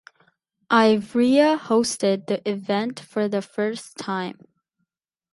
[0.71, 4.39] Ivrea hosted the event for the first time.